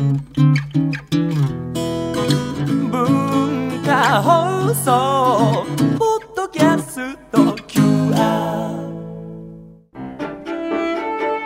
[0.00, 0.16] 文
[3.84, 5.66] 化放送
[5.98, 8.80] ポッドキャスト QR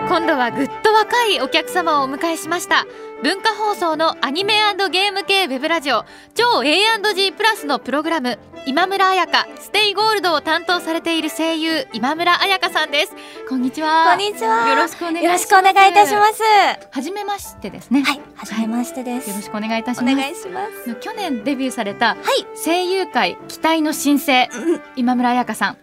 [0.07, 2.87] 今度はぐっと若いお客様をお迎えしました。
[3.25, 4.55] 文化放送のアニメ
[4.89, 13.13] ゲーム系ウェブラジオ超 A&G プラスのプログラム今村彩夏ステイゴールドを担当されている声優今村彩夏さんです
[13.47, 14.67] こんにちはこんにちは。
[14.69, 16.43] よろしくお願いしますよろしくお願いいたします。
[16.91, 19.29] はじめましてですねはい、はじめましてです。
[19.29, 20.95] よろしくお願いいたしおます願いします。
[20.97, 22.47] 去年デビューされたはい。
[22.65, 25.77] 声優界期待の新星うん今村彩香さん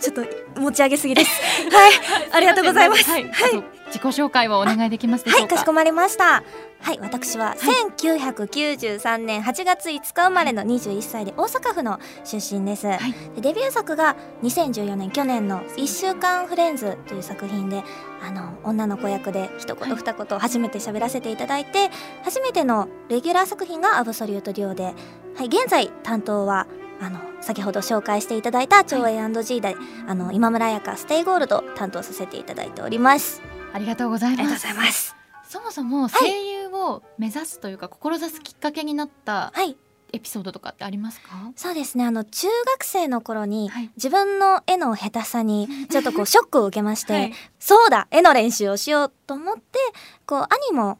[0.00, 1.30] ちょっと持ち上げすぎです。
[1.70, 1.92] はい、
[2.32, 3.04] ありがとうございます。
[3.04, 3.30] ははいい。
[3.30, 6.42] あと自己紹介をお願いできますでしょはい、うかかしこまりました。
[6.80, 7.54] はい、私は
[7.98, 12.86] 1993年8月5日生まれの21歳で大阪府の出身です。
[12.86, 12.90] い
[13.36, 17.82] でデビュー作が2014年去年の1週間フレンズという作品で、
[18.22, 21.90] あの女の子役で一言二言初めて喋らせていただいて、
[22.22, 24.92] 初めてのレギュラー作品がアブソリュートデュオで、は
[25.42, 26.66] い、現在担当は
[27.00, 29.76] あの先ほど紹介していただいた超 A&G で、
[30.06, 33.42] あの今村彩夏ステイゴールド担当させていただいております。
[33.72, 35.17] ありがとうございありがとうごますざいます。
[35.48, 39.76] そもそも声優を目指すというか、志すきっかけになったはい。
[40.10, 41.28] エピソードとかってありますか？
[41.54, 42.04] そうですね。
[42.04, 42.46] あの中
[42.78, 43.90] 学生の頃に、はい。
[43.96, 47.34] 自分の絵の下手さにちょっとこう ショックを受けまして、はい。
[47.58, 49.78] そうだ絵の練習をしようと思って
[50.26, 50.98] こう兄も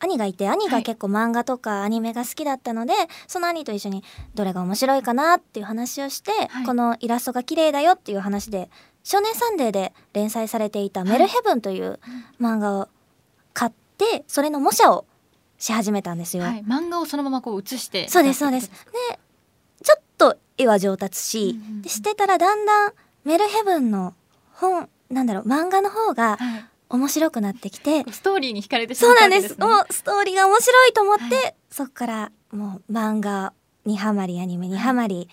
[0.00, 2.94] 兄がいて兄が結構漫画とかアニメが好きだったので、
[3.26, 4.02] その兄と一緒に
[4.34, 6.66] どれが面白いかなっていう話をして、はい。
[6.66, 8.70] このイラストが綺麗だよっていう話で
[9.04, 12.00] 「少年サンデー」で連載されていた「メルヘブン」という
[12.40, 12.88] 漫画を
[13.98, 15.04] てそれの模写を
[15.58, 16.44] し始めたんですよ。
[16.44, 18.70] はい、漫画をそのままこう写してそうですそうです。
[18.70, 19.18] で
[19.84, 21.82] ちょっと絵は上達し、うんうんうん。
[21.82, 22.92] でしてたらだんだん
[23.24, 24.14] メルヘブンの
[24.52, 26.64] 本なんだろう漫画の方がはい。
[26.90, 29.60] 面白くなってきて、ストーリーに惹かれてしそまったうなんです。
[29.60, 33.52] もうストーリーが面白いと思って、はそっからもう漫画
[33.84, 35.28] にはまりアニメにはまり、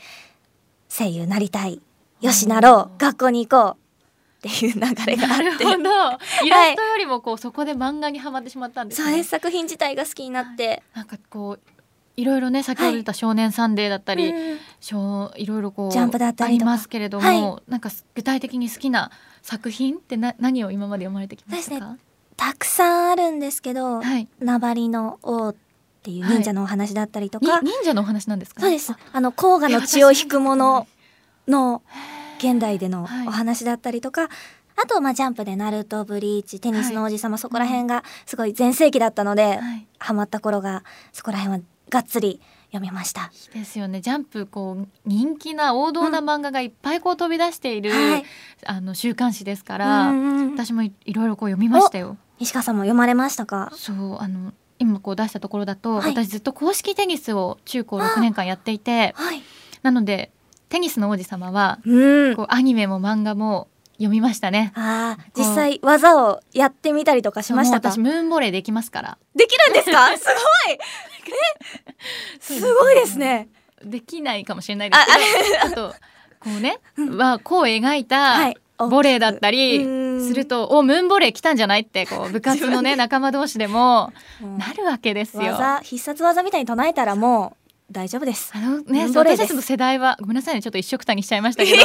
[0.89, 1.81] 声優なりたい
[2.19, 3.84] よしなろう学校に行こう
[4.47, 5.15] っていう流れがあって。
[5.15, 5.89] なるほど。
[6.45, 9.07] イラストよりもこうそこで漫画にはまってしまったんですね。
[9.07, 11.59] そうです作品自体が好きになって、なんかこう
[12.17, 17.71] いろいろね先ほど言った「少年サンデー」だったり、うん小いろいろこうジャンプだったりありますけれども、はい。
[17.71, 19.11] なんか具体的に好きな
[19.41, 21.97] 作品ってな何を今まで読まれてきましたか、
[22.37, 24.27] たくさんあるんですけど、はい。
[24.39, 25.55] 名張の王っ
[26.03, 28.61] ていう忍者のお話だったりとにか、忍者のお話なんですか？
[28.61, 28.93] そうです。
[29.11, 30.87] あの甲賀の血を引くもの
[31.47, 31.81] の
[32.37, 33.27] 現代でのはい。
[33.27, 34.29] お話だったりとか、
[34.77, 39.87] あとまあジャンプでナルトブリーチテニスの王子様、そこら辺がすごい全盛期だったので、はい。
[39.99, 42.41] ハマった頃がそこら辺はがっつり
[42.71, 43.31] 読みました。
[43.55, 44.01] いいですよね。
[44.01, 48.23] ジャンプこう人気な王道な漫画がいっぱいこう飛び出している、はい。
[48.65, 52.17] あの週刊誌ですから、うんうん私もいいろいろこう読みましたよ。
[52.39, 53.71] 西川さんも読まれましたか？
[53.75, 56.11] そうあの今こう出したところだと、はい。
[56.11, 59.41] 私ずっと公式テニスを中高6年間やっていてはい。
[59.83, 60.31] なので
[60.75, 62.35] テニスの王子様はうん。
[62.35, 64.73] こうアニメも漫画も読みましたね。
[64.75, 69.17] ああ、実際技をやってみたりとかしました私ムーンボレーできますから。
[69.35, 70.07] できるんですか？
[70.19, 70.31] すご
[70.73, 70.77] い
[72.41, 73.47] すごいですね。
[73.85, 75.95] できないかもしれないですけどあと
[76.41, 76.79] こうね、
[77.17, 78.57] はこう描いたはい。
[78.77, 84.11] ボレーだったりうんすると、おムーンボレー来たんじゃないってこう 部活のね仲間同士でも
[84.43, 85.53] うんなるわけですよ。
[85.53, 88.51] 技、必殺技みたいに唱えたらもう大丈夫です。
[88.53, 91.77] あのね私たちの世代はごめんなさいねちょっと一緒くたにしちゃいましたけど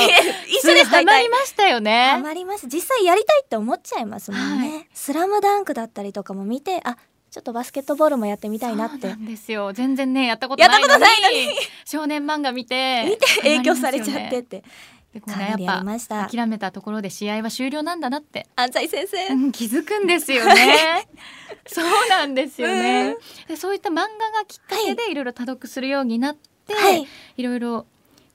[0.48, 2.20] 一緒ですハマりましたよハね。
[2.22, 2.66] マります。
[2.66, 4.78] 実際やりたいって思っちゃいますもんね。
[4.78, 6.96] はスラムダンクだったりとかも見て、あ、
[7.30, 9.16] ちょっとバスケットボールもやってみたいなってそうな。
[9.16, 14.64] んですよ全然ねやったことないのにやったことないのに少年漫画見て 見て影響されちゃってって。
[15.12, 16.28] でこうねやっぱました。
[16.28, 19.34] 諦めたところで試合は終了なんだなって、安西先生。
[19.34, 21.09] うん気づくんですよね
[21.66, 23.16] そうなんですよね、
[23.48, 24.09] でそういった漫画が
[24.47, 27.06] きっかけでいろいろ多読するようになって、はい。
[27.37, 27.87] いろいろ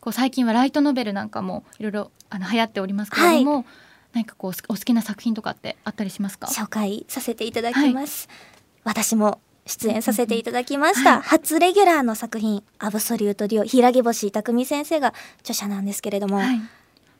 [0.01, 3.65] こう最近はライトノベルなんかもいろいろあの流行っておりますけれども、
[4.13, 6.47] 何かこうお好きな作品とかってあったりしますか？
[6.47, 8.27] 紹介させていただきます。
[8.83, 11.13] 私も出演させていただきました。
[11.13, 16.61] はい初レギュラーの作品、アブソリュートデュオ、平木星匠先生が著者なんですけれども、はい、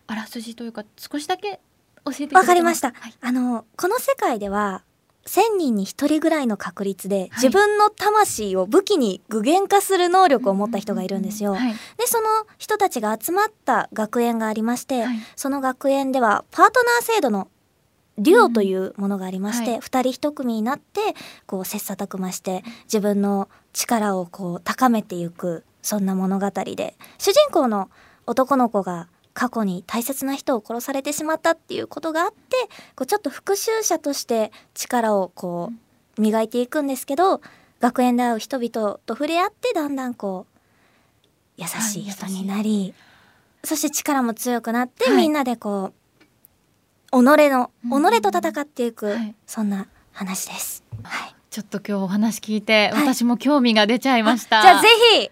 [0.07, 1.59] あらすじというか少しだけ
[2.06, 2.92] 教えてわかりました。
[2.92, 3.13] はい。
[3.19, 4.83] あの、この世界では、
[5.25, 11.56] 1000人に1人ぐらいの確率で、自分の魂を武器に具現化する能力を持った人がいるんですよ。
[11.56, 11.74] はい。
[11.98, 12.27] で、その
[12.59, 15.18] 人たちが集まった学園がありまして、はい。
[15.36, 17.48] その学園ではパートナー制度の
[18.17, 19.71] デュオというものがありまして、うん。
[19.73, 19.81] はい。
[19.81, 21.01] 二人一組になって
[21.45, 27.89] こう切磋琢磨して自分の力をこう高めていくそんな物語で主人公の
[28.25, 32.56] 男の子が過去に大切な人を殺されてしまったっていうことがあって
[32.95, 35.71] こうちょっと復讐者として力をこ
[36.17, 37.41] う磨いていくんですけど
[37.81, 40.56] 学園で会う人々と触れ合ってだんだんこう
[41.57, 42.94] 優しい人になり、
[43.63, 45.17] そして力も強くなって、はい。
[45.17, 46.05] みんなでこう己
[47.21, 47.33] の
[47.89, 50.83] うん己と戦っていく、はいそんな話です。
[51.03, 55.31] はいちょっと今日お話聞いて、はい私も興味が出ちゃいましたじゃあぜひ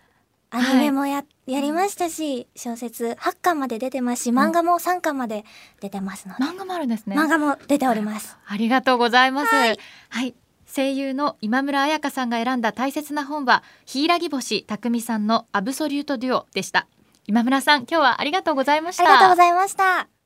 [0.52, 5.44] アはいニメもや,、やりましたし小説8巻まで出てますし漫画も3巻まで
[5.82, 8.38] 出てますので、漫画もあるんですね漫画も出ております。
[8.46, 9.54] ありがとうございます。
[9.54, 9.62] は
[10.10, 10.36] はいい、
[10.74, 16.88] 声優の今村彩香さんが選んだ大切な本は柊星匠さんのアブソリュートデュオでした。
[17.26, 19.04] 今村さん、今日はありがとうございました。
[19.04, 20.23] ありがとうございました。